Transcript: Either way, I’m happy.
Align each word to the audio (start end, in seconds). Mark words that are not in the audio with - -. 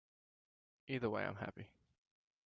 Either 0.87 1.11
way, 1.11 1.23
I’m 1.23 1.35
happy. 1.35 1.69